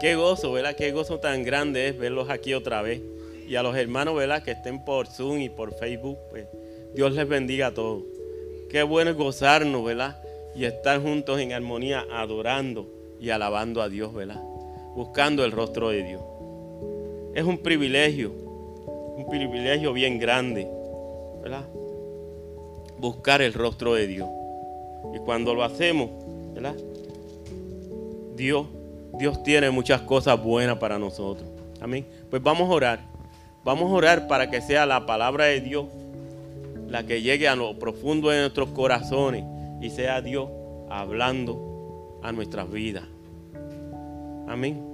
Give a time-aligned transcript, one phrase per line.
[0.00, 0.74] Qué gozo, ¿verdad?
[0.76, 3.02] Qué gozo tan grande es verlos aquí otra vez.
[3.46, 4.42] Y a los hermanos, ¿verdad?
[4.42, 6.46] Que estén por Zoom y por Facebook, pues
[6.94, 8.04] Dios les bendiga a todos.
[8.70, 10.22] Qué bueno es gozarnos, ¿verdad?
[10.54, 12.88] Y estar juntos en armonía, adorando
[13.20, 14.40] y alabando a Dios, ¿verdad?
[14.94, 16.22] Buscando el rostro de Dios.
[17.34, 20.66] Es un privilegio, un privilegio bien grande,
[21.42, 21.66] ¿verdad?
[22.98, 24.28] Buscar el rostro de Dios.
[25.14, 26.10] Y cuando lo hacemos,
[26.54, 26.74] ¿verdad?
[28.34, 28.66] Dios,
[29.18, 31.48] Dios tiene muchas cosas buenas para nosotros.
[31.80, 32.06] Amén.
[32.30, 33.00] Pues vamos a orar.
[33.64, 35.86] Vamos a orar para que sea la palabra de Dios
[36.90, 39.44] la que llegue a lo profundo de nuestros corazones
[39.80, 40.48] y sea Dios
[40.90, 43.04] hablando a nuestras vidas.
[44.48, 44.90] Amén.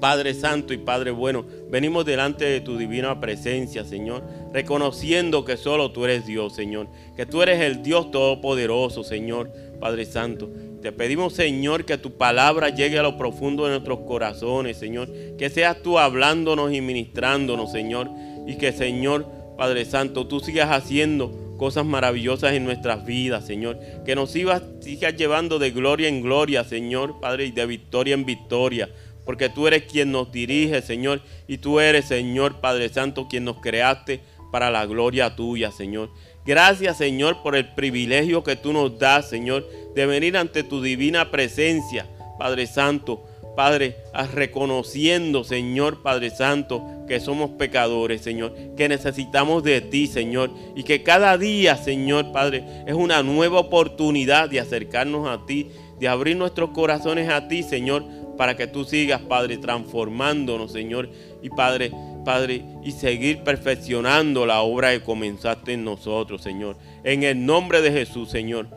[0.00, 5.90] Padre Santo y Padre Bueno, venimos delante de tu divina presencia, Señor, reconociendo que solo
[5.90, 10.48] tú eres Dios, Señor, que tú eres el Dios Todopoderoso, Señor, Padre Santo.
[10.88, 15.50] Te pedimos, Señor, que tu palabra llegue a lo profundo de nuestros corazones, Señor, que
[15.50, 18.08] seas tú hablándonos y ministrándonos, Señor,
[18.46, 19.26] y que, Señor,
[19.58, 23.78] Padre Santo, tú sigas haciendo cosas maravillosas en nuestras vidas, Señor.
[24.06, 28.24] Que nos sigas, sigas llevando de gloria en gloria, Señor, Padre, y de victoria en
[28.24, 28.88] victoria
[29.26, 33.58] porque tú eres quien nos dirige, Señor, y tú eres, Señor Padre Santo, quien nos
[33.60, 36.08] creaste para la gloria tuya, Señor.
[36.48, 41.30] Gracias, Señor, por el privilegio que tú nos das, Señor, de venir ante tu divina
[41.30, 42.06] presencia,
[42.38, 43.22] Padre Santo.
[43.54, 43.96] Padre,
[44.32, 51.02] reconociendo, Señor Padre Santo, que somos pecadores, Señor, que necesitamos de ti, Señor, y que
[51.02, 55.68] cada día, Señor Padre, es una nueva oportunidad de acercarnos a ti,
[56.00, 58.04] de abrir nuestros corazones a ti, Señor,
[58.38, 61.10] para que tú sigas, Padre, transformándonos, Señor.
[61.42, 61.90] Y Padre,
[62.24, 66.76] Padre, y seguir perfeccionando la obra que comenzaste en nosotros, Señor.
[67.04, 68.68] En el nombre de Jesús, Señor.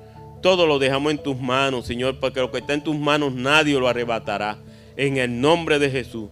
[0.42, 3.80] Todo lo dejamos en tus manos, Señor, porque lo que está en tus manos nadie
[3.80, 4.58] lo arrebatará.
[4.98, 6.30] En el nombre de Jesús.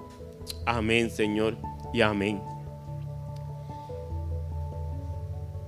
[0.65, 1.57] Amén, Señor,
[1.93, 2.41] y amén.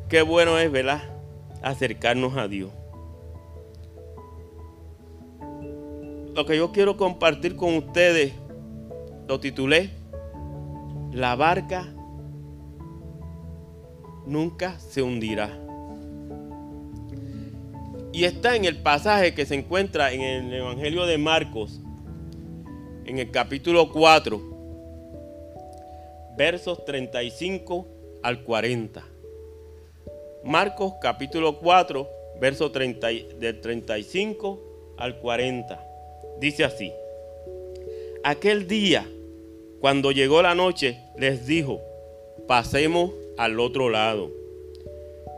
[0.09, 1.03] Qué bueno es, ¿verdad?
[1.61, 2.71] Acercarnos a Dios.
[6.33, 8.33] lo que yo quiero compartir con ustedes,
[9.27, 9.89] lo titulé,
[11.11, 11.93] La barca
[14.25, 15.49] nunca se hundirá.
[18.13, 21.81] Y está en el pasaje que se encuentra en el Evangelio de Marcos,
[23.05, 24.41] en el capítulo 4,
[26.37, 27.87] versos 35
[28.23, 29.03] al 40.
[30.45, 33.07] Marcos capítulo 4, verso 30,
[33.37, 35.87] del 35 al 40.
[36.39, 36.91] Dice así,
[38.23, 39.05] aquel día,
[39.81, 41.81] cuando llegó la noche, les dijo,
[42.47, 44.31] pasemos al otro lado.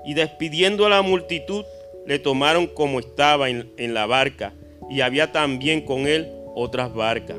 [0.05, 1.63] Y despidiendo a la multitud,
[2.05, 4.53] le tomaron como estaba en, en la barca,
[4.89, 7.37] y había también con él otras barcas.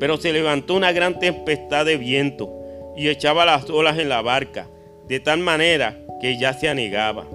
[0.00, 2.50] Pero se levantó una gran tempestad de viento
[2.96, 4.68] y echaba las olas en la barca,
[5.06, 7.26] de tal manera que ya se anegaba.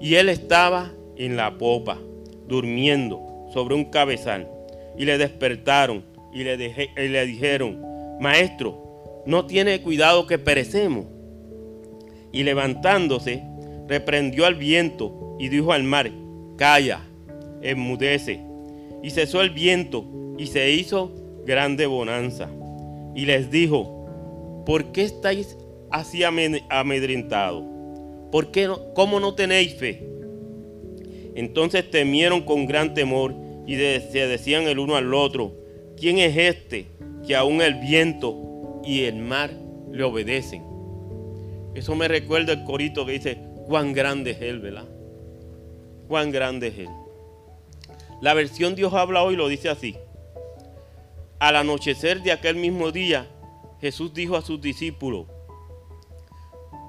[0.00, 1.98] Y él estaba en la popa,
[2.48, 4.48] durmiendo sobre un cabezal
[4.98, 7.80] y le despertaron y le, dijeron,
[8.20, 11.06] Maestro, no tiene cuidado que perecemos.
[12.32, 13.42] Y levantándose,
[13.88, 16.10] reprendió al viento y dijo al mar,
[16.56, 17.00] Calla,
[17.62, 18.40] enmudece.
[19.02, 20.04] Y cesó el viento
[20.38, 21.12] y se hizo
[21.44, 22.48] grande bonanza.
[23.14, 25.56] Y les dijo, ¿por qué estáis
[25.90, 27.64] así amedrentados?
[28.30, 30.06] ¿Por qué no, cómo no tenéis fe?
[31.34, 33.34] Entonces temieron con gran temor
[33.66, 35.52] y se decían el uno al otro,
[36.00, 36.86] ¿quién es este
[37.26, 39.50] que aún el viento y el mar
[39.92, 40.64] le obedecen?
[41.74, 44.88] Eso me recuerda el corito que dice, cuán grande es Él, ¿verdad?
[46.08, 46.88] Cuán grande es Él.
[48.20, 49.96] La versión Dios habla hoy lo dice así.
[51.38, 53.26] Al anochecer de aquel mismo día,
[53.80, 55.26] Jesús dijo a sus discípulos,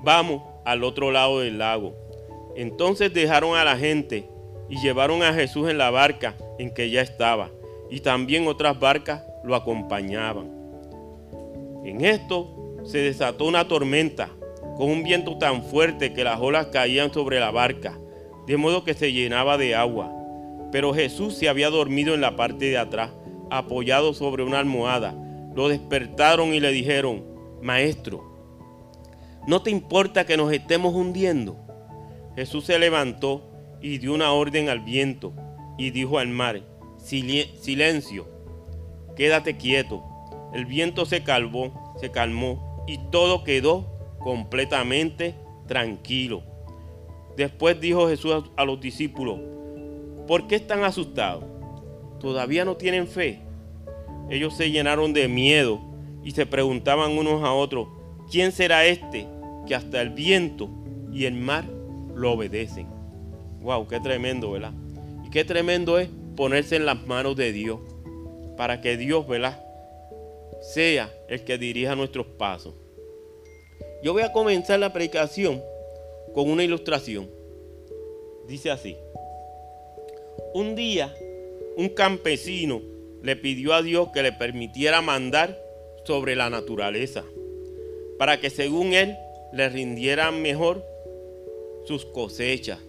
[0.04, 1.96] vamos al otro lado del lago.
[2.56, 4.28] Entonces dejaron a la gente
[4.70, 7.50] y llevaron a Jesús en la barca en que ya estaba,
[7.92, 10.50] y también otras barcas lo acompañaban.
[11.84, 14.30] En esto se desató una tormenta
[14.78, 18.00] con un viento tan fuerte que las olas caían sobre la barca,
[18.48, 20.10] de modo que se llenaba de agua.
[20.72, 23.12] Pero Jesús se había dormido en la parte de atrás,
[23.50, 25.14] apoyado sobre una almohada.
[25.54, 27.26] Lo despertaron y le dijeron,
[27.62, 28.24] Maestro,
[29.48, 31.58] ¿no te importa que nos estemos hundiendo?
[32.38, 33.50] Jesús se levantó
[33.82, 35.34] y dio una orden al viento
[35.78, 36.71] y dijo al mar,
[37.04, 38.28] silencio,
[39.16, 40.04] quédate quieto.
[40.54, 43.88] El viento se calmó, se calmó y todo quedó
[44.20, 45.36] completamente
[45.68, 46.44] tranquilo.
[47.38, 49.40] Después dijo Jesús a los discípulos,
[50.28, 51.46] ¿por qué están asustados?
[52.20, 53.42] ¿Todavía no tienen fe?
[54.32, 55.82] ellos se llenaron de miedo
[56.24, 57.90] y se preguntaban unos a otros,
[58.32, 59.28] ¿quién será este
[59.68, 60.70] que hasta el viento
[61.12, 61.66] y el mar
[62.16, 62.88] lo obedecen?
[63.60, 64.72] Wow, qué tremendo, ¿verdad?
[65.26, 67.80] Y qué tremendo es ponerse en las manos de Dios
[68.58, 69.64] para que Dios, ¿verdad?
[70.62, 72.74] Sea el que dirija nuestros pasos.
[74.04, 75.62] Yo voy a comenzar la predicación
[76.34, 77.30] con una ilustración.
[78.48, 78.98] Dice así.
[80.54, 81.14] Un día,
[81.78, 82.82] un campesino
[83.22, 85.58] le pidió a Dios que le permitiera mandar
[86.04, 87.24] sobre la naturaleza,
[88.18, 89.16] para que según él
[89.54, 90.84] le rindieran mejor
[91.86, 92.80] sus cosechas.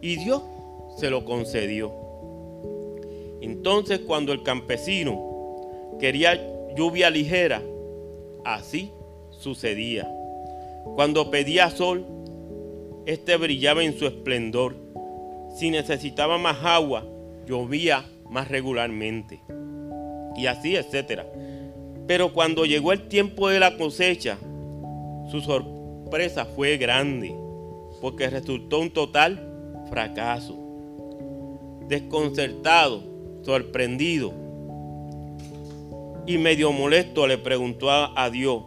[0.00, 0.42] Y Dios
[0.98, 2.03] se lo concedió.
[3.44, 6.40] Entonces cuando el campesino quería
[6.74, 7.62] lluvia ligera,
[8.42, 8.90] así
[9.30, 10.10] sucedía.
[10.96, 12.06] Cuando pedía sol,
[13.04, 14.76] este brillaba en su esplendor.
[15.56, 17.06] Si necesitaba más agua,
[17.46, 19.42] llovía más regularmente.
[20.36, 21.26] Y así, etcétera.
[22.06, 24.38] Pero cuando llegó el tiempo de la cosecha,
[25.30, 27.36] su sorpresa fue grande,
[28.00, 30.58] porque resultó un total fracaso.
[31.88, 33.13] Desconcertado,
[33.44, 34.32] sorprendido
[36.26, 38.62] y medio molesto le preguntó a, Dios,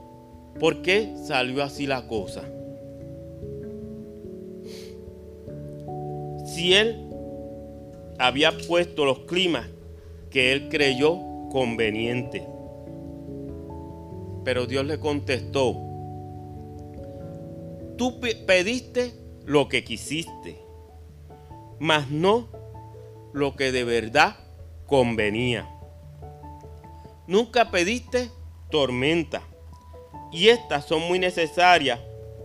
[0.60, 2.44] ¿por qué salió así la cosa?
[6.46, 7.08] Si él
[8.20, 9.68] había puesto los climas
[10.30, 11.20] que él creyó
[11.52, 12.46] conveniente.
[14.44, 15.74] Pero Dios le contestó,
[17.98, 19.14] tú pediste
[19.46, 20.58] lo que quisiste,
[21.80, 22.48] mas no
[23.34, 24.47] lo que de verdad
[24.88, 25.70] convenía.
[27.28, 28.32] Nunca pediste
[28.72, 29.42] tormenta,
[30.32, 32.00] y estas son muy necesarias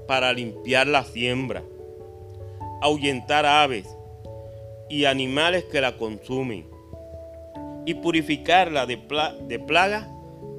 [0.07, 1.63] para limpiar la siembra,
[2.81, 3.89] ahuyentar aves
[4.89, 6.69] y animales que la consumen,
[7.87, 9.01] y purificarla de,
[9.49, 10.07] de plagas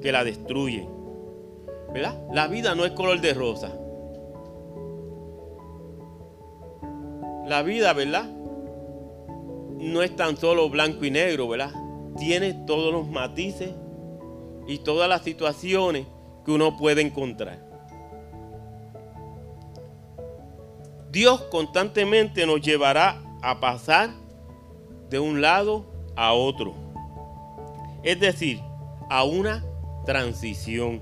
[0.01, 0.89] que la destruyen.
[1.93, 2.19] ¿Verdad?
[2.31, 3.71] La vida no es color de rosa.
[7.45, 8.29] La vida, ¿verdad?
[9.83, 11.71] No es tan solo blanco y negro, ¿verdad?
[12.17, 13.71] Tiene todos los matices
[14.67, 16.07] y todas las situaciones
[16.45, 17.59] que uno puede encontrar.
[21.11, 24.09] Dios constantemente nos llevará a pasar
[25.09, 25.85] de un lado
[26.15, 26.73] a otro.
[28.03, 28.59] Es decir,
[29.09, 29.63] a una
[30.05, 31.01] transición.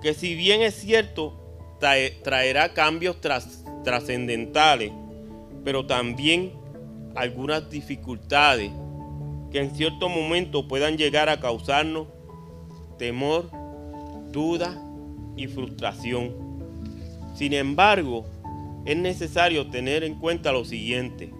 [0.00, 1.34] Que si bien es cierto,
[1.78, 4.92] traerá cambios trascendentales,
[5.64, 6.52] pero también
[7.18, 8.70] algunas dificultades
[9.50, 12.06] que en cierto momento puedan llegar a causarnos
[12.96, 13.50] temor,
[14.30, 14.80] duda
[15.36, 16.34] y frustración.
[17.34, 18.24] Sin embargo,
[18.84, 21.32] es necesario tener en cuenta lo siguiente.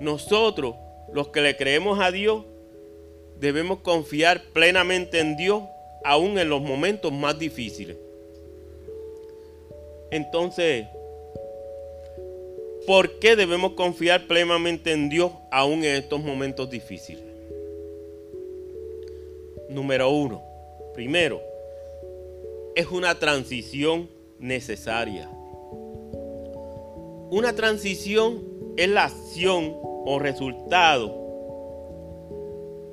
[0.00, 0.74] Nosotros,
[1.12, 2.44] los que le creemos a Dios,
[3.40, 5.62] debemos confiar plenamente en Dios,
[6.04, 7.96] aún en los momentos más difíciles.
[10.10, 10.86] Entonces,
[12.86, 17.24] ¿Por qué debemos confiar plenamente en Dios aún en estos momentos difíciles?
[19.70, 20.42] Número uno,
[20.92, 21.40] primero,
[22.76, 25.30] es una transición necesaria.
[27.30, 28.44] Una transición
[28.76, 29.74] es la acción
[30.04, 31.24] o resultado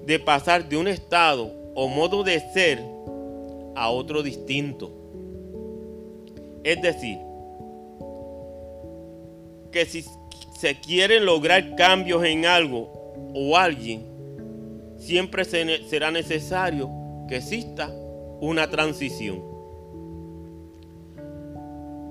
[0.06, 2.82] de pasar de un estado o modo de ser
[3.76, 4.90] a otro distinto.
[6.64, 7.18] Es decir,
[9.72, 10.06] que si
[10.58, 12.92] se quieren lograr cambios en algo
[13.34, 14.06] o alguien,
[14.98, 16.90] siempre será necesario
[17.28, 17.90] que exista
[18.40, 19.42] una transición.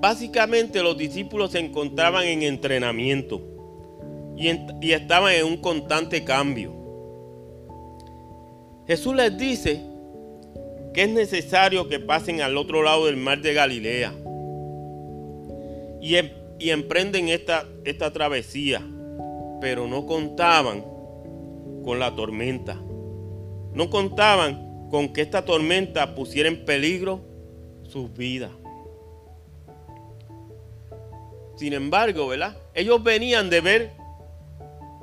[0.01, 3.41] Básicamente los discípulos se encontraban en entrenamiento
[4.35, 4.49] y,
[4.81, 6.73] y estaban en un constante cambio.
[8.87, 9.79] Jesús les dice
[10.93, 14.13] que es necesario que pasen al otro lado del mar de Galilea.
[16.01, 16.15] Y
[16.61, 18.87] y emprenden esta, esta travesía,
[19.59, 20.85] pero no contaban
[21.83, 22.75] con la tormenta.
[23.73, 27.21] No contaban con que esta tormenta pusiera en peligro
[27.81, 28.51] sus vidas.
[31.55, 32.55] Sin embargo, ¿verdad?
[32.75, 33.91] Ellos venían de ver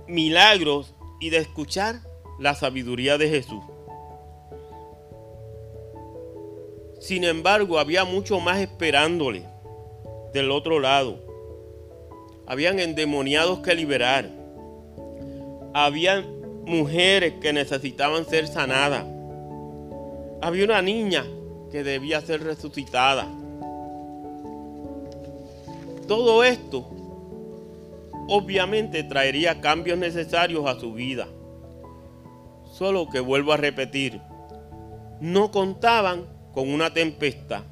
[0.06, 1.96] milagros y de escuchar
[2.38, 3.64] la sabiduría de Jesús.
[7.00, 9.44] Sin embargo, había mucho más esperándole
[10.32, 11.27] del otro lado
[12.48, 14.30] habían endemoniados que liberar.
[15.74, 16.24] Habían
[16.64, 19.04] mujeres que necesitaban ser sanadas.
[20.40, 21.26] Había una niña
[21.70, 23.28] que debía ser resucitada.
[26.06, 26.88] Todo esto
[28.28, 31.28] obviamente traería cambios necesarios a su vida.
[32.72, 34.22] Solo que vuelvo a repetir,
[35.20, 36.24] no contaban
[36.54, 37.62] con una tempestad,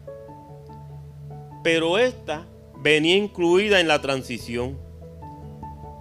[1.63, 2.47] pero esta
[2.83, 4.79] venía incluida en la transición,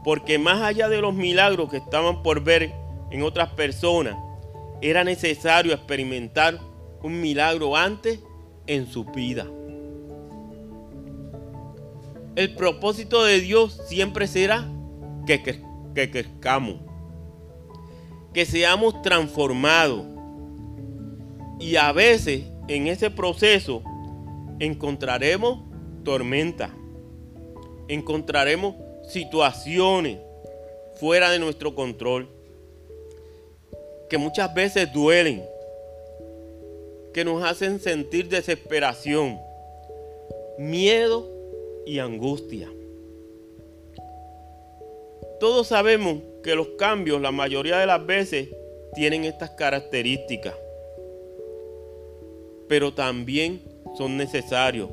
[0.03, 2.71] porque más allá de los milagros que estaban por ver
[3.11, 4.15] en otras personas,
[4.81, 6.59] era necesario experimentar
[7.01, 8.19] un milagro antes
[8.67, 9.47] en su vida.
[12.35, 14.67] El propósito de Dios siempre será
[15.25, 15.41] que,
[15.93, 16.75] crezcamos,
[18.33, 20.05] que seamos transformados.
[21.59, 23.83] Y a veces en ese proceso
[24.59, 25.59] encontraremos
[26.05, 26.73] tormenta,
[27.89, 28.75] encontraremos
[29.09, 30.19] situaciones
[30.95, 32.29] fuera de nuestro control,
[34.09, 35.43] que muchas veces duelen,
[37.13, 39.37] que nos hacen sentir desesperación,
[40.57, 41.27] miedo
[41.85, 42.69] y angustia.
[45.39, 48.49] Todos sabemos que los cambios la mayoría de las veces
[48.93, 50.55] tienen estas características,
[52.67, 53.61] pero también
[53.97, 54.89] son necesarios,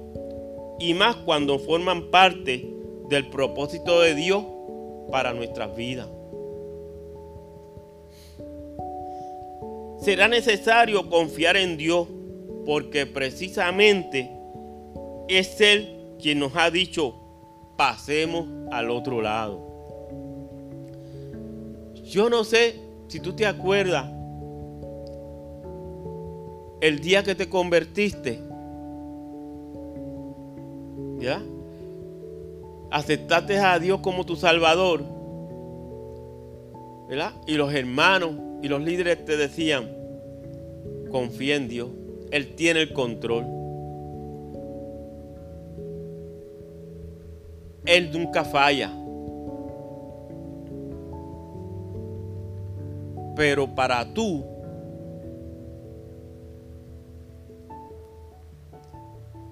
[0.83, 2.69] y más cuando forman parte
[3.09, 4.45] del propósito de Dios
[5.12, 6.09] para nuestras vidas.
[10.01, 12.09] Será necesario confiar en Dios
[12.67, 14.29] porque precisamente
[15.29, 17.15] es Él quien nos ha dicho,
[17.77, 19.61] pasemos al otro lado.
[22.03, 24.11] Yo no sé si tú te acuerdas
[26.81, 28.51] el día que te convertiste.
[31.23, 31.41] ¿Ya?
[32.91, 35.05] Aceptaste a Dios como tu Salvador.
[37.09, 37.33] ¿Verdad?
[37.47, 39.88] Y los hermanos y los líderes te decían,
[41.12, 41.91] confía en Dios.
[42.33, 43.45] Él tiene el control.
[47.85, 48.91] Él nunca falla.
[53.37, 54.45] Pero para tú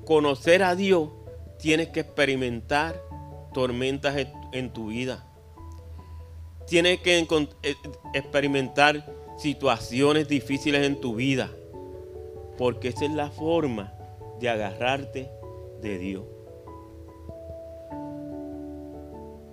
[0.05, 1.09] conocer a Dios,
[1.61, 3.01] tienes que experimentar
[3.53, 4.17] tormentas
[4.53, 5.27] en tu vida.
[6.67, 7.75] Tienes que eh,
[8.15, 9.05] experimentar
[9.37, 11.51] situaciones difíciles en tu vida.
[12.57, 13.93] Porque esa es la forma
[14.39, 15.31] de agarrarte
[15.83, 16.25] de Dios.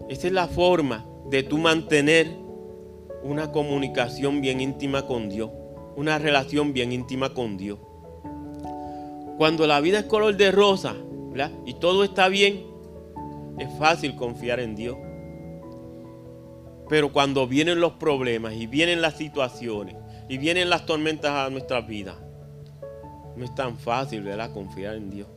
[0.10, 2.28] Esa es la forma de tú mantener
[3.24, 5.50] una comunicación bien íntima con Dios,
[5.96, 7.80] una relación bien íntima con Dios.
[9.38, 10.96] Cuando la vida es color de rosa
[11.66, 12.66] y todo está bien,
[13.58, 14.98] es fácil confiar en Dios.
[16.90, 19.96] Pero cuando vienen los problemas y vienen las situaciones
[20.30, 22.18] y vienen las tormentas a nuestras vidas,
[23.36, 24.52] no es tan fácil ¿verdad?
[24.54, 25.28] confiar en Dios.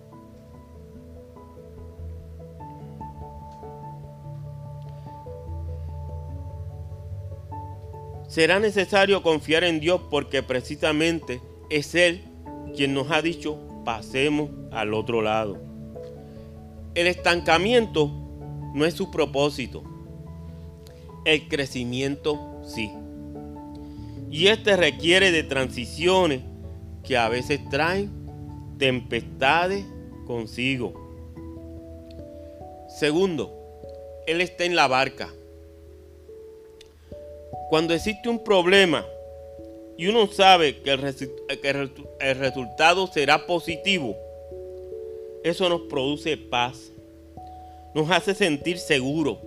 [8.31, 12.23] será necesario confiar en Dios porque precisamente es Él
[12.77, 15.70] quien nos ha dicho pasemos al otro lado.
[16.95, 18.11] El estancamiento
[18.75, 19.83] no es su propósito.
[21.25, 22.91] El crecimiento sí.
[24.31, 26.43] Y este requiere de transiciones
[27.05, 28.11] que a veces traen
[28.79, 29.85] tempestades
[30.27, 30.95] consigo.
[32.89, 33.53] Segundo,
[34.27, 35.29] Él está en la barca.
[37.69, 39.05] Cuando existe un problema
[39.97, 44.17] y uno sabe que el, resultado será positivo,
[45.45, 46.93] eso nos produce paz,
[47.95, 49.39] nos hace sentir seguros,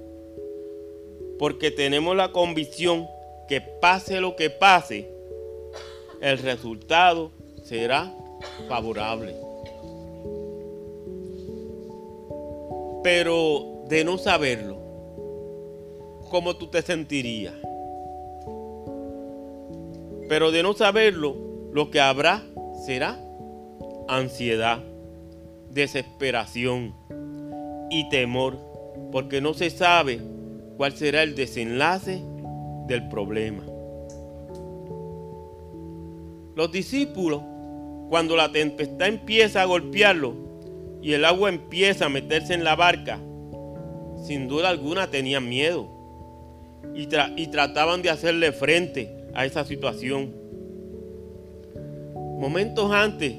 [1.40, 3.08] porque tenemos la convicción
[3.48, 5.10] que pase lo que pase,
[6.22, 7.32] el resultado
[7.64, 8.14] será
[8.68, 9.36] favorable.
[13.04, 14.78] Pero de no saberlo,
[16.30, 17.54] ¿cómo tú te sentirías?
[20.30, 21.36] Pero de no saberlo,
[21.74, 22.44] lo que habrá
[22.86, 23.20] será
[24.08, 24.80] ansiedad,
[25.74, 26.94] desesperación
[27.90, 28.58] y temor,
[29.12, 30.20] porque no se sabe
[30.78, 32.22] cuál será el desenlace
[32.88, 33.64] del problema.
[36.56, 37.42] Los discípulos,
[38.10, 40.36] cuando la tempestad empieza a golpearlo
[41.02, 43.20] y el agua empieza a meterse en la barca,
[44.24, 45.90] sin duda alguna tenían miedo
[46.96, 50.34] y, trataban de hacerle frente a esa situación.
[52.40, 53.34] Momentos antes,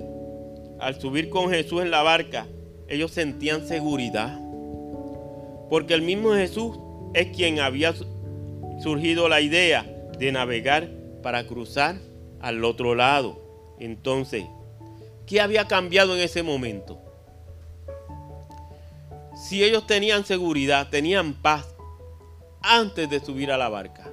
[0.84, 2.46] al subir con Jesús en la barca,
[2.88, 4.38] ellos sentían seguridad.
[5.70, 6.78] Porque el mismo Jesús
[7.14, 7.94] es quien había
[8.82, 9.82] surgido la idea
[10.18, 10.90] de navegar
[11.22, 11.96] para cruzar
[12.40, 13.74] al otro lado.
[13.78, 14.44] Entonces,
[15.26, 17.00] ¿qué había cambiado en ese momento?
[19.48, 21.74] Si ellos tenían seguridad, tenían paz
[22.60, 24.10] antes de subir a la barca.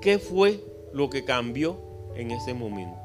[0.00, 1.78] ¿Qué fue lo que cambió
[2.14, 2.99] en ese momento.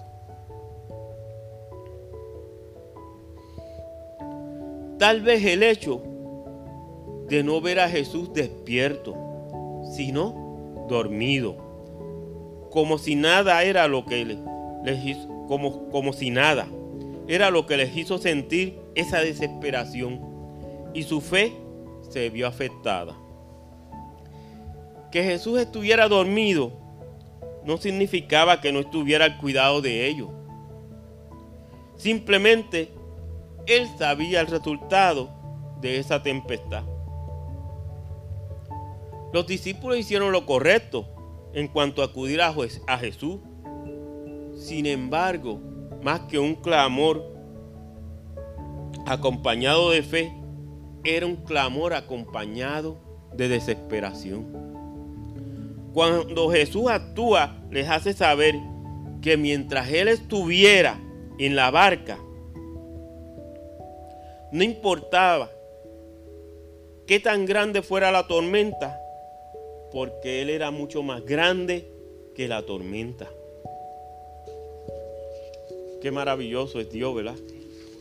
[4.97, 6.01] Tal vez el hecho
[7.27, 9.15] de no ver a Jesús despierto,
[9.95, 11.57] sino dormido,
[12.71, 16.67] como si nada era lo que le, hizo, como, como si nada
[17.27, 20.21] era lo que les hizo sentir esa desesperación
[20.93, 21.53] y su fe
[22.09, 23.15] se vio afectada.
[25.11, 26.85] Que Jesús estuviera dormido
[27.65, 30.29] no significaba que no estuviera al cuidado de ellos.
[31.97, 32.91] Simplemente
[33.67, 35.29] él sabía el resultado
[35.81, 36.83] de esa tempestad.
[39.33, 41.07] Los discípulos hicieron lo correcto
[41.53, 42.53] en cuanto a acudir a,
[42.97, 43.39] Jesús.
[44.55, 45.59] Sin embargo,
[46.01, 47.23] más que un clamor
[49.05, 50.33] acompañado de fe,
[51.03, 52.97] era un clamor acompañado
[53.35, 54.45] de desesperación.
[55.93, 58.55] Cuando Jesús actúa, les hace saber
[59.21, 60.99] que mientras Él estuviera
[61.37, 62.17] en la barca,
[64.55, 65.51] no importaba
[67.05, 68.97] qué tan grande fuera la tormenta,
[69.91, 71.85] porque Él era mucho más grande
[72.33, 73.29] que la tormenta.
[76.01, 77.35] Qué maravilloso es Dios, ¿verdad?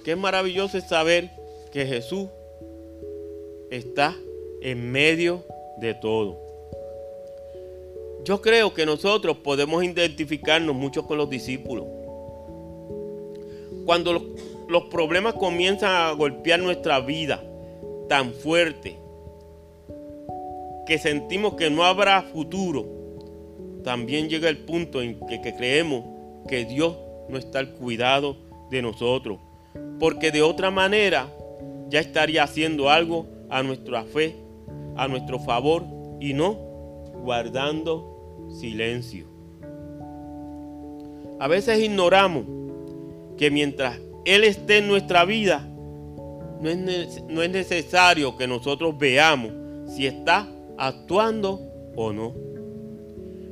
[0.05, 1.29] Qué maravilloso es saber
[1.73, 2.29] que Jesús
[3.73, 4.17] está
[4.61, 5.43] en medio
[5.79, 6.39] de todo.
[8.23, 11.85] Yo creo que nosotros podemos identificarnos mucho con los discípulos.
[13.85, 14.23] Cuando los,
[14.69, 17.43] los problemas comienzan a golpear nuestra vida
[18.09, 18.97] tan fuerte,
[20.87, 22.87] que sentimos que no habrá futuro,
[23.85, 26.05] también llega el punto en que, creemos
[26.49, 26.97] que Dios
[27.29, 28.37] no está al cuidado
[28.71, 29.39] de nosotros.
[30.01, 31.29] Porque de otra manera
[31.89, 34.37] ya estaría haciendo algo a nuestra fe,
[34.97, 35.85] a nuestro favor
[36.19, 36.55] y no
[37.23, 39.27] guardando silencio.
[41.39, 42.45] A veces ignoramos
[43.37, 45.67] que mientras Él esté en nuestra vida,
[46.61, 49.53] no es, no es necesario que nosotros veamos
[49.87, 51.61] si está actuando
[51.95, 52.35] o no.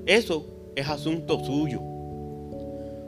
[0.07, 1.81] Eso es asunto suyo.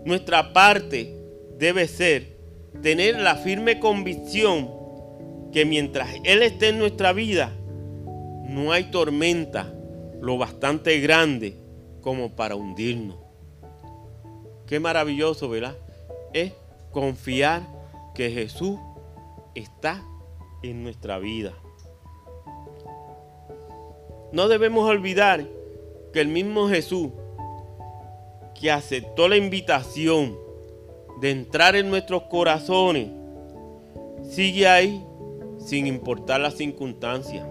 [0.05, 1.17] Nuestra parte
[1.59, 2.37] debe ser
[2.83, 4.71] tener la firme convicción
[5.53, 7.53] que mientras Él esté en nuestra vida,
[8.49, 9.73] no hay tormenta
[10.21, 11.57] lo bastante grande
[12.01, 13.17] como para hundirnos.
[14.67, 15.77] Qué maravilloso, ¿verdad?
[16.33, 16.53] Es
[16.95, 17.63] confiar
[18.15, 18.79] que Jesús
[19.55, 20.03] está
[20.63, 21.53] en nuestra vida.
[24.33, 25.47] No debemos olvidar
[26.13, 27.11] que el mismo Jesús,
[28.59, 30.39] que aceptó la invitación
[31.21, 33.11] de entrar en nuestros corazones,
[34.23, 35.05] sigue ahí
[35.59, 37.47] sin importar las circunstancias.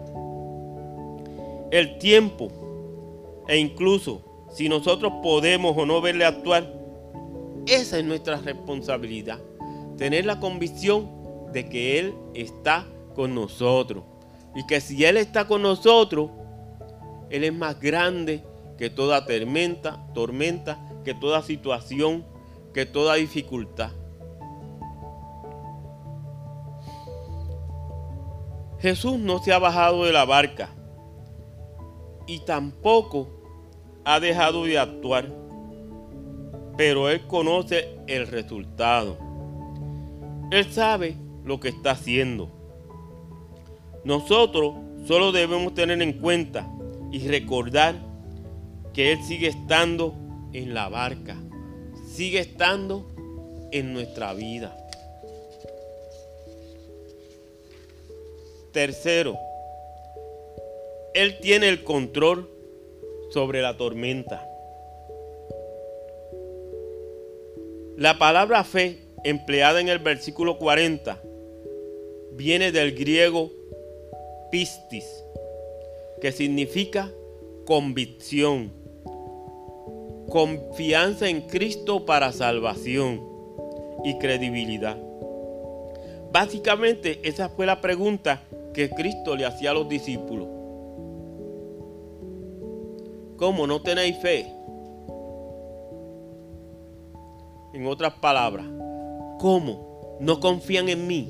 [1.72, 4.22] El tiempo e incluso
[4.54, 6.83] si nosotros podemos o no verle actuar,
[7.66, 9.40] esa es nuestra responsabilidad.
[9.98, 11.10] Tener la convicción
[11.52, 14.04] de que Él está con nosotros.
[14.56, 16.30] Y que si Él está con nosotros,
[17.34, 18.44] él es más grande
[18.78, 22.24] que toda tormenta, tormenta, que toda situación,
[22.76, 23.90] que toda dificultad.
[28.78, 30.70] Jesús no se ha bajado de la barca
[32.28, 33.28] y tampoco
[34.06, 35.28] ha dejado de actuar,
[36.78, 39.18] pero Él conoce el resultado.
[40.52, 42.50] Él sabe lo que está haciendo.
[44.04, 46.70] Nosotros solo debemos tener en cuenta
[47.12, 47.96] y recordar
[48.94, 50.16] que Él sigue estando
[50.54, 51.38] en la barca,
[52.08, 53.12] sigue estando
[53.72, 54.78] en nuestra vida.
[58.72, 59.38] Tercero,
[61.14, 62.50] Él tiene el control
[63.32, 64.48] sobre la tormenta.
[68.04, 71.22] La palabra fe empleada en el versículo 40
[72.34, 73.50] viene del griego
[74.52, 75.06] pistis,
[76.20, 77.10] que significa
[77.66, 78.74] convicción,
[80.28, 83.22] confianza en Cristo para salvación
[84.04, 84.98] y credibilidad.
[86.30, 90.50] Básicamente esa fue la pregunta que Cristo le hacía a los discípulos.
[93.38, 94.53] ¿Cómo no tenéis fe?
[97.74, 98.66] En otras palabras,
[99.40, 101.30] ¿cómo no confían en mí?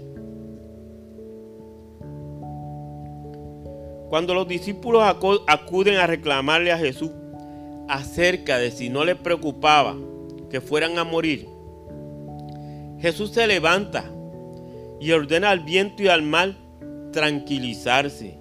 [4.09, 5.03] Cuando los discípulos
[5.47, 7.09] acuden a reclamarle a Jesús
[7.87, 9.95] acerca de si no les preocupaba
[10.49, 11.47] que fueran a morir,
[12.99, 14.05] Jesús se levanta
[14.99, 16.55] y ordena al viento y al mar
[17.11, 18.37] tranquilizarse.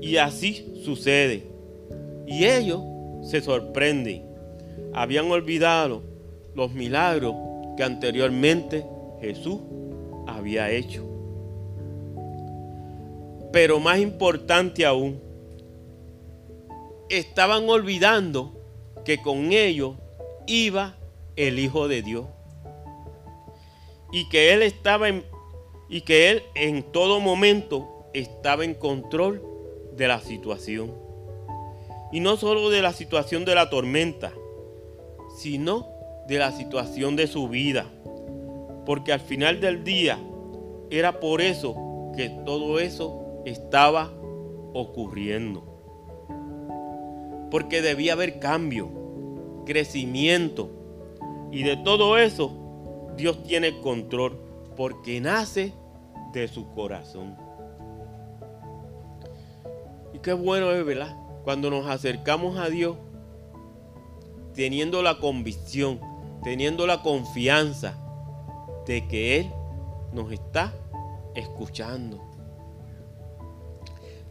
[0.00, 1.46] Y así sucede.
[2.26, 2.80] Y ellos
[3.22, 4.30] se sorprenden
[4.92, 6.02] habían olvidado
[6.54, 7.34] los milagros
[7.76, 8.84] que anteriormente
[9.20, 9.60] Jesús
[10.26, 11.06] había hecho.
[13.52, 15.20] Pero más importante aún,
[17.08, 18.52] estaban olvidando
[19.04, 19.96] que con ellos
[20.46, 20.96] iba
[21.36, 22.26] el Hijo de Dios.
[24.12, 25.24] Y que Él estaba en,
[25.88, 29.42] y que Él en todo momento estaba en control
[29.96, 30.92] de la situación.
[32.12, 34.32] Y no solo de la situación de la tormenta,
[35.36, 35.89] sino
[36.30, 37.86] de la situación de su vida.
[38.86, 40.16] Porque al final del día
[40.88, 44.12] era por eso que todo eso estaba
[44.72, 45.64] ocurriendo.
[47.50, 48.90] Porque debía haber cambio,
[49.66, 50.70] crecimiento.
[51.50, 52.52] Y de todo eso
[53.16, 54.38] Dios tiene control
[54.76, 55.72] porque nace
[56.32, 57.34] de su corazón.
[60.14, 61.16] Y qué bueno es, ¿verdad?
[61.42, 62.96] Cuando nos acercamos a Dios,
[64.54, 65.98] teniendo la convicción,
[66.42, 67.96] teniendo la confianza
[68.86, 69.50] de que Él
[70.12, 70.72] nos está
[71.34, 72.20] escuchando.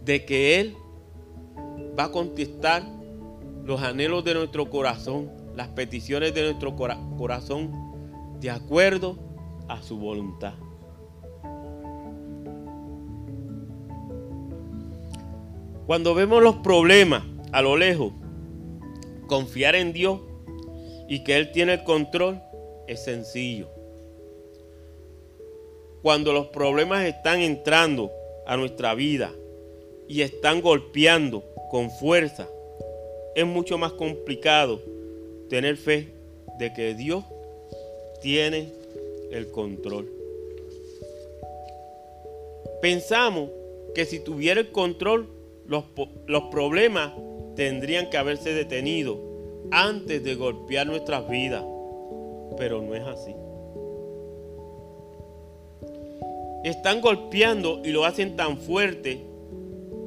[0.04, 0.76] De que Él
[1.98, 2.84] va a contestar
[3.64, 7.72] los anhelos de nuestro corazón, las peticiones de nuestro corazón,
[8.40, 9.18] de acuerdo
[9.68, 10.54] a su voluntad.
[15.86, 18.14] Cuando vemos los problemas a lo lejos,
[19.28, 20.22] confiar en Dios
[21.10, 22.40] y que Él tiene el control
[22.88, 23.68] es sencillo.
[26.02, 28.12] Cuando los problemas están entrando
[28.46, 29.32] a nuestra vida
[30.08, 32.48] y están golpeando con fuerza,
[33.36, 34.82] es mucho más complicado
[35.50, 36.14] tener fe
[36.58, 37.26] de que Dios
[38.22, 38.72] tiene
[39.32, 40.10] el control.
[42.82, 43.50] Pensamos
[43.94, 45.28] que si tuviera el control
[45.70, 45.84] los,
[46.50, 47.14] problemas
[47.56, 49.29] tendrían que haberse detenido
[49.72, 51.64] antes de golpear nuestras vidas,
[52.58, 53.36] pero no es así.
[56.64, 59.26] Están golpeando y lo hacen tan fuerte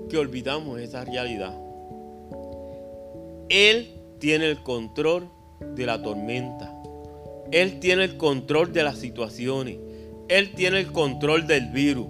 [0.09, 1.55] que olvidamos esa realidad.
[3.49, 5.29] Él tiene el control
[5.75, 6.75] de la tormenta.
[7.51, 9.79] Él tiene el control de las situaciones.
[10.29, 12.07] Él tiene el control del virus.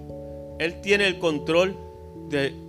[0.59, 1.75] Él tiene el control
[2.29, 2.63] de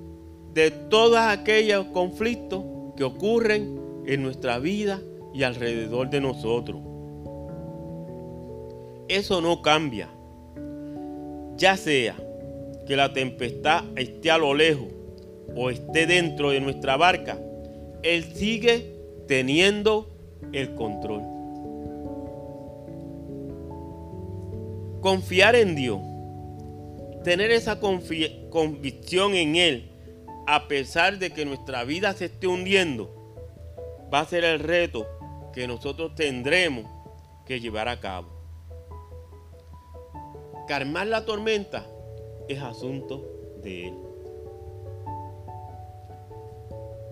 [0.55, 2.65] de todos aquellos conflictos
[2.97, 5.01] que ocurren en nuestra vida
[5.33, 6.81] y alrededor de nosotros.
[9.09, 10.09] Eso no cambia.
[11.57, 12.17] Ya sea
[12.87, 14.89] que la tempestad esté a lo lejos
[15.57, 17.39] o esté dentro de nuestra barca,
[18.03, 20.11] Él sigue teniendo
[20.53, 21.23] el control.
[25.01, 26.01] Confiar en Dios,
[27.25, 29.91] tener esa convicción en Él
[30.47, 33.14] a pesar de que nuestra vida se esté hundiendo,
[34.15, 35.09] va a ser el reto
[35.53, 36.85] que nosotros tendremos
[37.45, 38.29] que llevar a cabo.
[40.69, 41.85] Calmar la tormenta
[42.47, 43.27] es asunto
[43.61, 43.95] de Él.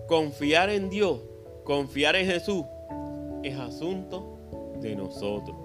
[0.07, 1.19] Confiar en Dios,
[1.65, 2.63] confiar en Jesús,
[3.43, 4.37] es asunto
[4.79, 5.57] de nosotros.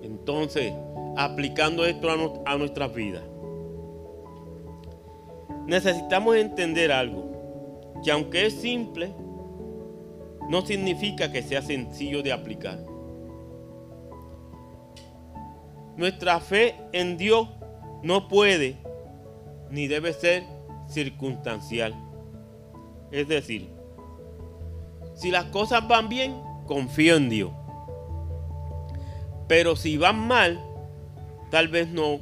[0.00, 0.72] Entonces,
[1.18, 3.24] aplicando esto a, a nuestras vidas
[5.66, 7.24] necesitamos entender algo,
[8.02, 9.12] que aunque es simple,
[10.48, 12.78] no significa que sea sencillo de aplicar.
[15.96, 17.48] Nuestra fe en Dios
[18.02, 18.76] no puede
[19.70, 20.44] ni debe ser
[20.88, 21.94] circunstancial.
[23.10, 23.70] Es decir,
[25.14, 26.34] si las cosas van bien,
[26.66, 27.50] confío en Dios.
[29.48, 30.60] Pero si van mal,
[31.50, 32.20] tal vez no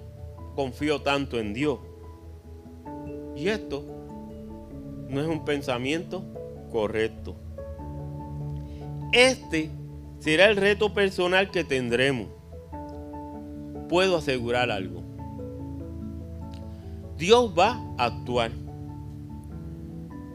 [0.55, 1.81] confío tanto en Dios.
[3.35, 3.85] Y esto
[5.09, 6.23] no es un pensamiento
[6.71, 7.37] correcto.
[9.15, 9.71] Este
[10.19, 12.29] será el reto personal que tendremos.
[13.89, 15.03] Puedo asegurar algo.
[17.17, 18.51] Dios va a actuar.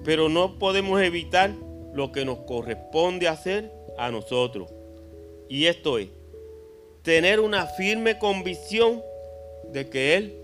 [0.04, 1.54] Pero no podemos evitar
[1.94, 4.72] lo que nos corresponde hacer a nosotros.
[5.50, 6.08] Y esto es,
[7.04, 9.02] tener una firme convicción
[9.74, 10.36] de que Él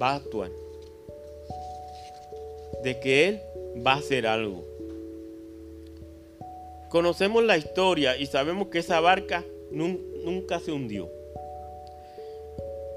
[0.00, 0.50] va a actuar
[2.82, 3.40] de que Él
[3.86, 4.64] va a hacer algo.
[6.88, 11.10] Conocemos la historia y sabemos que esa barca nunca se hundió.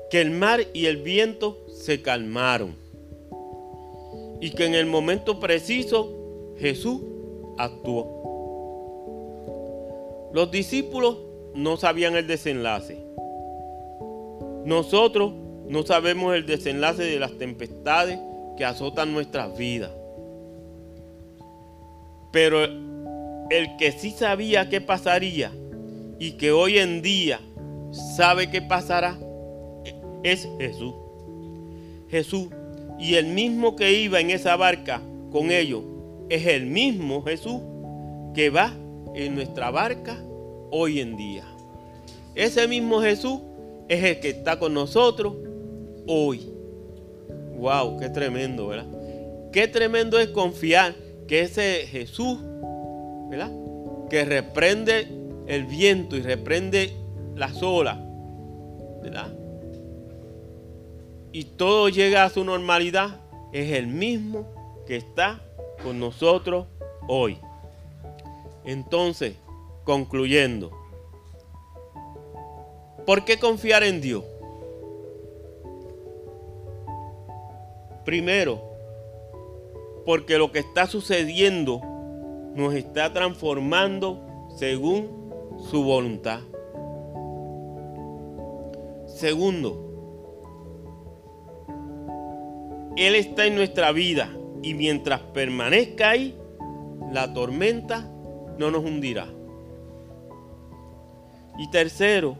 [0.09, 2.75] Que el mar y el viento se calmaron.
[4.39, 7.01] Y que en el momento preciso Jesús
[7.57, 8.21] actuó.
[10.33, 11.17] Los discípulos
[11.53, 13.03] no sabían el desenlace.
[14.65, 15.33] Nosotros
[15.67, 18.19] no sabemos el desenlace de las tempestades
[18.57, 19.91] que azotan nuestras vidas.
[22.31, 22.90] Pero
[23.51, 25.51] el que sí sabía qué pasaría
[26.19, 27.39] y que hoy en día
[27.91, 29.19] sabe qué pasará
[30.23, 30.93] es Jesús.
[32.09, 32.47] Jesús.
[32.99, 35.83] Y el mismo que iba en esa barca con ellos
[36.29, 37.61] es el mismo Jesús
[38.33, 38.73] que va
[39.15, 40.23] en nuestra barca
[40.69, 41.43] hoy en día.
[42.35, 43.39] Ese mismo Jesús
[43.89, 45.35] es el que está con nosotros
[46.07, 46.47] hoy.
[47.57, 48.87] Wow, qué tremendo, ¿verdad?
[49.51, 50.95] Qué tremendo es confiar
[51.27, 52.37] que ese Jesús,
[53.31, 53.49] ¿verdad?
[54.09, 55.07] Que reprende
[55.47, 56.93] el viento y reprende
[57.33, 57.97] las olas,
[59.01, 59.33] ¿verdad?
[61.31, 63.21] Y todo llega a su normalidad,
[63.53, 64.45] es el mismo
[64.85, 65.41] que está
[65.81, 66.67] con nosotros
[67.07, 67.39] hoy.
[68.65, 69.35] Entonces,
[69.85, 70.71] concluyendo,
[73.05, 74.25] ¿por qué confiar en Dios?
[78.03, 78.61] Primero,
[80.05, 81.81] porque lo que está sucediendo
[82.55, 85.31] nos está transformando según
[85.69, 86.39] su voluntad.
[89.07, 89.87] Segundo,
[92.97, 94.29] Él está en nuestra vida
[94.61, 96.37] y mientras permanezca ahí,
[97.11, 98.09] la tormenta
[98.57, 99.27] no nos hundirá.
[101.57, 102.37] Y tercero,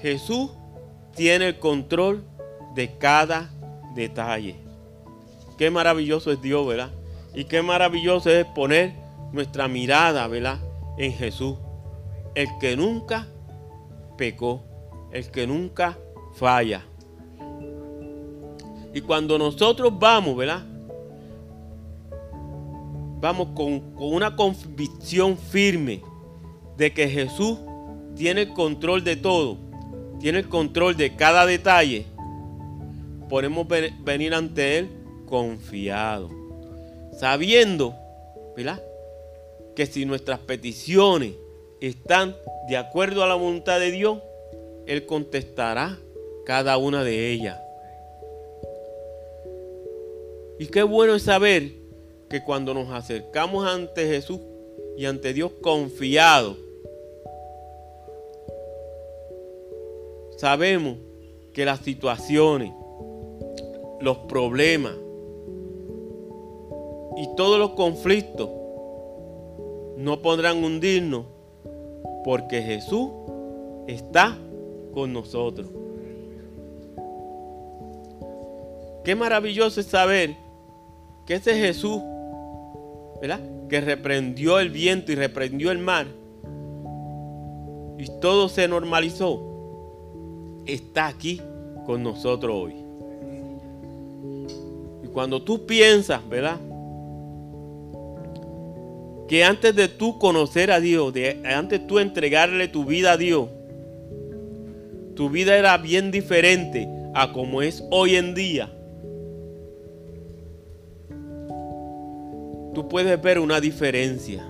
[0.00, 0.50] Jesús
[1.14, 2.24] tiene el control
[2.74, 3.50] de cada
[3.94, 4.56] detalle.
[5.56, 6.90] Qué maravilloso es Dios, ¿verdad?
[7.34, 8.94] Y qué maravilloso es poner
[9.32, 10.58] nuestra mirada, ¿verdad?
[10.96, 11.56] En Jesús.
[12.34, 13.26] El que nunca
[14.16, 14.62] pecó,
[15.12, 15.98] el que nunca
[16.34, 16.84] falla.
[18.92, 20.64] Y cuando nosotros vamos, ¿verdad?
[23.20, 26.02] Vamos con, con, una convicción firme
[26.76, 27.58] de que Jesús
[28.14, 29.56] tiene el control de todo,
[30.20, 32.06] tiene el control de cada detalle.
[33.28, 33.66] Podemos
[34.04, 34.90] venir ante Él
[35.26, 36.30] confiado,
[37.18, 37.94] sabiendo,
[38.56, 38.82] ¿verdad?
[39.74, 41.34] Que si nuestras peticiones
[41.80, 42.36] están
[42.68, 44.18] de acuerdo a la voluntad de Dios,
[44.86, 45.98] Él contestará
[46.44, 47.58] cada una de ellas.
[50.58, 51.72] Y qué bueno es saber
[52.28, 54.40] que cuando nos acercamos ante Jesús
[54.96, 56.56] y ante Dios confiados,
[60.36, 60.98] sabemos
[61.52, 62.72] que las situaciones,
[64.00, 64.94] los problemas
[67.16, 68.48] y todos los conflictos
[69.96, 71.26] no podrán hundirnos
[72.24, 73.10] porque Jesús
[73.86, 74.36] está
[74.92, 75.68] con nosotros.
[79.04, 80.34] Qué maravilloso es saber
[81.26, 82.00] que ese Jesús,
[83.20, 83.40] ¿verdad?
[83.68, 86.06] Que reprendió el viento y reprendió el mar
[87.98, 89.40] y todo se normalizó,
[90.66, 91.40] está aquí
[91.86, 92.74] con nosotros hoy.
[95.02, 96.58] Y cuando tú piensas, ¿verdad?
[99.28, 103.16] Que antes de tú conocer a Dios, de, antes de tú entregarle tu vida a
[103.16, 103.48] Dios,
[105.16, 108.70] tu vida era bien diferente a como es hoy en día.
[112.74, 114.44] tú puedes ver una diferencia.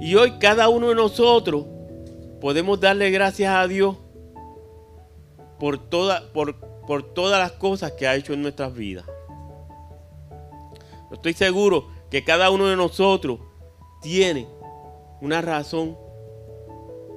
[0.00, 1.66] Y hoy cada uno de nosotros
[2.40, 3.96] podemos darle gracias a Dios
[5.58, 5.80] por,
[6.32, 9.04] por, por todas las cosas que ha hecho en nuestras vidas.
[11.12, 13.40] Estoy seguro que cada uno de nosotros
[14.00, 14.46] tiene
[15.20, 15.96] una razón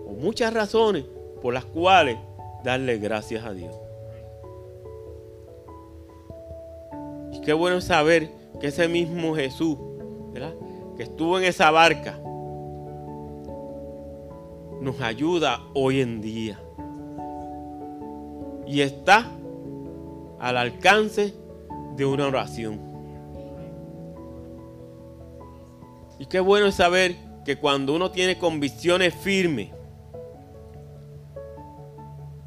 [0.07, 1.05] o muchas razones
[1.39, 2.17] por las cuales
[2.63, 3.75] darle gracias a Dios.
[7.31, 9.77] Y qué bueno saber que ese mismo Jesús,
[10.97, 12.19] que estuvo en esa barca,
[14.81, 16.59] nos ayuda hoy en día.
[18.65, 19.29] Y está
[20.39, 21.35] al alcance
[21.95, 22.86] de una oración.
[26.19, 29.69] Y qué bueno es saber que cuando uno tiene convicciones firmes,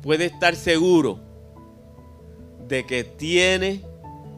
[0.03, 1.21] puede estar seguro
[2.69, 3.83] de que tiene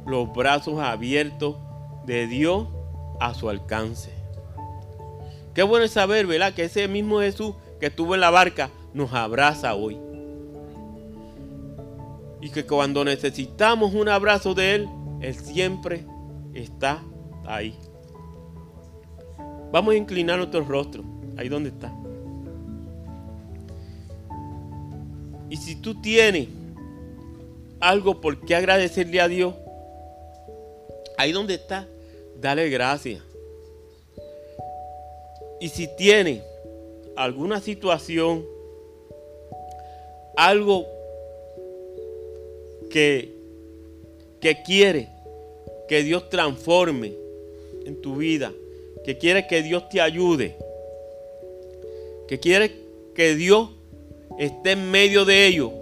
[0.06, 1.56] los brazos abiertos
[2.06, 2.68] de Dios
[3.20, 4.10] a su alcance.
[5.54, 6.54] Qué bueno es saber, ¿verdad?
[6.54, 9.98] Que ese mismo Jesús que estuvo en la barca nos abraza hoy.
[12.40, 14.88] Y que cuando necesitamos un abrazo de Él,
[15.20, 16.04] Él siempre
[16.54, 17.02] está
[17.46, 17.78] ahí.
[19.72, 21.02] Vamos a inclinar nuestro rostro,
[21.36, 21.92] ahí donde está.
[25.50, 26.48] Y si tú tienes
[27.80, 29.54] algo por qué agradecerle a Dios,
[31.22, 31.86] Ahí donde está,
[32.40, 33.22] dale gracias.
[35.60, 36.42] Y si tiene
[37.14, 38.44] alguna situación,
[40.36, 40.86] algo
[42.90, 43.32] que,
[44.40, 45.10] que quiere
[45.88, 47.14] que Dios transforme
[47.84, 48.52] en tu vida,
[49.04, 50.56] que quieres que Dios te ayude,
[52.28, 52.72] que quieres
[53.14, 53.70] que Dios
[54.38, 55.72] esté en medio de ellos,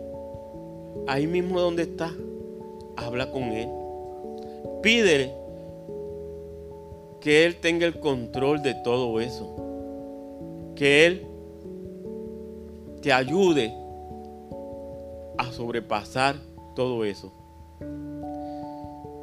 [1.07, 2.13] ahí mismo donde está,
[2.97, 3.69] habla con Él.
[4.83, 5.33] Pídele
[7.21, 9.55] que Él tenga el control de todo eso.
[10.75, 11.27] Que Él
[13.03, 13.75] te ayude
[15.37, 16.37] a sobrepasar
[16.75, 17.33] todo eso.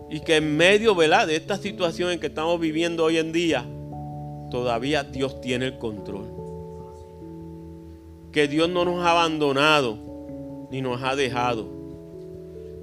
[0.10, 3.66] Y que en medio de esta situación en que estamos viviendo hoy en día,
[4.50, 6.26] todavía Dios tiene el control.
[8.32, 9.98] Que Dios no nos ha abandonado
[10.72, 11.66] ni nos ha dejado.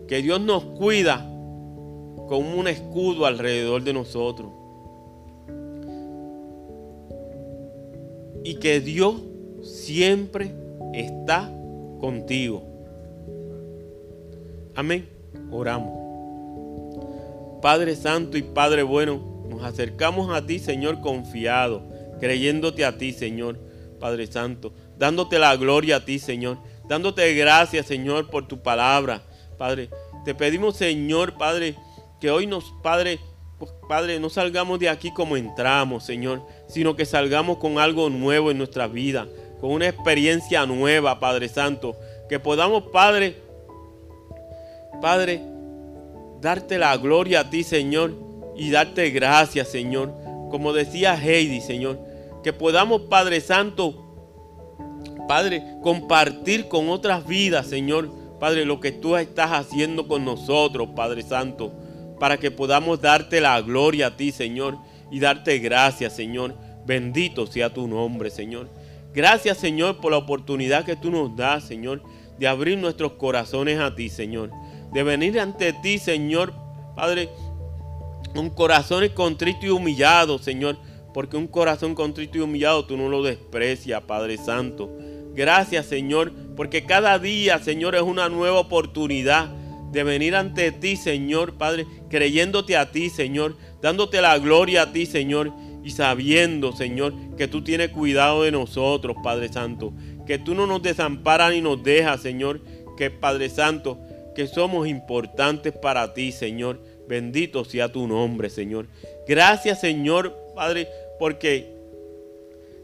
[0.09, 1.19] Que Dios nos cuida
[2.29, 4.51] como un escudo alrededor de nosotros.
[8.43, 9.23] Y que Dios
[9.63, 10.55] siempre
[10.93, 11.51] está
[12.01, 12.63] contigo.
[14.75, 15.09] Amén.
[15.51, 16.05] Oramos.
[17.63, 21.83] Padre Santo y Padre bueno, nos acercamos a ti, Señor, confiado,
[22.21, 23.59] creyéndote a ti, Señor,
[24.01, 29.23] Padre Santo, dándote la gloria a ti, Señor, dándote gracias, Señor, por tu palabra,
[29.57, 29.91] Padre.
[30.25, 31.77] Te pedimos, Señor, Padre,
[32.21, 33.21] que hoy nos, Padre,
[33.89, 38.59] Padre, no salgamos de aquí como entramos, Señor, sino que salgamos con algo nuevo en
[38.59, 39.29] nuestra vida,
[39.61, 41.97] con una experiencia nueva, Padre Santo,
[42.29, 43.37] que podamos, Padre,
[45.01, 45.41] Padre,
[46.41, 48.25] darte la gloria a ti, Señor,
[48.57, 50.13] y darte gracias, Señor.
[50.51, 51.99] Como decía Heidi, Señor,
[52.43, 54.01] que podamos, Padre Santo,
[55.27, 61.23] Padre, compartir con otras vidas, Señor, Padre, lo que tú estás haciendo con nosotros, Padre
[61.23, 61.73] Santo,
[62.21, 64.77] para que podamos darte la gloria a ti, Señor,
[65.11, 66.55] y darte gracias, Señor.
[66.87, 68.69] Bendito sea tu nombre, Señor.
[69.15, 72.03] Gracias, Señor, por la oportunidad que tú nos das, Señor,
[72.39, 74.51] de abrir nuestros corazones a ti, Señor
[74.95, 76.55] de venir ante ti, Señor,
[76.95, 77.29] Padre,
[78.35, 80.77] un corazón contrito y humillado, Señor,
[81.13, 84.91] porque un corazón contrito y humillado tú no lo desprecias, Padre Santo.
[85.35, 89.49] Gracias, Señor, porque cada día, Señor, es una nueva oportunidad
[89.93, 95.07] de venir ante ti, Señor, Padre, creyéndote a ti, Señor, dándote la gloria a ti,
[95.07, 95.53] Señor,
[95.85, 99.93] y sabiendo, Señor, que tú tienes cuidado de nosotros, Padre Santo,
[100.27, 102.61] que tú no nos desamparas ni nos dejas, Señor,
[102.97, 103.99] que Padre Santo,
[104.35, 106.81] que somos importantes para ti, Señor.
[107.09, 108.87] Bendito sea tu nombre, Señor.
[109.27, 110.89] Gracias, Señor, Padre,
[111.19, 111.67] porque,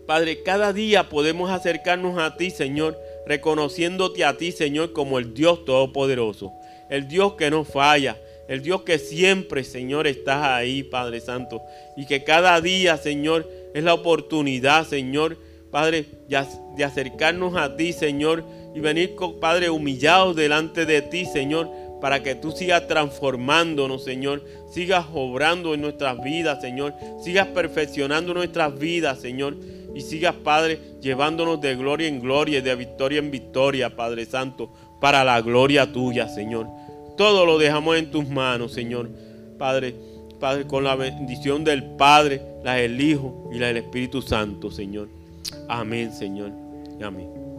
[0.06, 5.64] Padre, cada día podemos acercarnos a ti, Señor, reconociéndote a ti, Señor, como el Dios
[5.64, 6.52] Todopoderoso,
[6.88, 8.16] el Dios que no falla,
[8.48, 11.62] el Dios que siempre, Señor, estás ahí, Padre Santo,
[11.96, 15.38] y que cada día, Señor, es la oportunidad, Señor,
[15.70, 22.22] Padre, de acercarnos a ti, Señor, y venir, Padre, humillados delante de ti, Señor, para
[22.22, 29.20] que tú sigas transformándonos, Señor, sigas obrando en nuestras vidas, Señor, sigas perfeccionando nuestras vidas,
[29.20, 29.56] Señor,
[29.94, 34.70] y sigas, Padre, llevándonos de gloria en gloria y de victoria en victoria, Padre Santo,
[35.00, 36.68] para la gloria tuya, Señor.
[37.16, 39.10] Todo lo dejamos en tus manos, Señor.
[39.58, 39.94] Padre,
[40.38, 45.08] Padre, con la bendición del Padre, la del Hijo y la del Espíritu Santo, Señor.
[45.68, 46.52] Amén, Señor.
[47.02, 47.49] Amén.